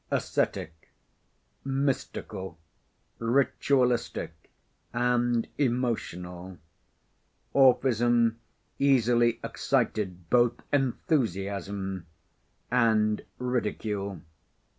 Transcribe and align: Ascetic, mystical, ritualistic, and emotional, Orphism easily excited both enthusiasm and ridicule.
Ascetic, 0.09 0.89
mystical, 1.63 2.57
ritualistic, 3.19 4.49
and 4.93 5.47
emotional, 5.59 6.57
Orphism 7.53 8.37
easily 8.79 9.39
excited 9.43 10.27
both 10.31 10.55
enthusiasm 10.73 12.07
and 12.71 13.23
ridicule. 13.37 14.21